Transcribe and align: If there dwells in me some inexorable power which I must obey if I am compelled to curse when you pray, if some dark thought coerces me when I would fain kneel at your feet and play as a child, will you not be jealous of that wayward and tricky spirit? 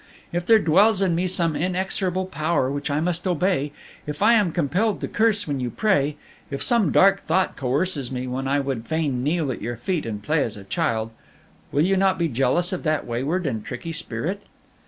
If 0.33 0.47
there 0.47 0.57
dwells 0.57 0.99
in 1.03 1.13
me 1.13 1.27
some 1.27 1.55
inexorable 1.55 2.25
power 2.25 2.71
which 2.71 2.89
I 2.89 2.99
must 2.99 3.27
obey 3.27 3.71
if 4.07 4.23
I 4.23 4.33
am 4.33 4.51
compelled 4.51 4.99
to 5.01 5.07
curse 5.07 5.47
when 5.47 5.59
you 5.59 5.69
pray, 5.69 6.15
if 6.49 6.63
some 6.63 6.91
dark 6.91 7.27
thought 7.27 7.55
coerces 7.55 8.11
me 8.11 8.25
when 8.25 8.47
I 8.47 8.59
would 8.61 8.87
fain 8.87 9.23
kneel 9.23 9.51
at 9.51 9.61
your 9.61 9.77
feet 9.77 10.07
and 10.07 10.23
play 10.23 10.41
as 10.43 10.57
a 10.57 10.63
child, 10.63 11.11
will 11.71 11.85
you 11.85 11.97
not 11.97 12.17
be 12.17 12.29
jealous 12.29 12.73
of 12.73 12.81
that 12.81 13.05
wayward 13.05 13.45
and 13.45 13.63
tricky 13.63 13.91
spirit? 13.91 14.41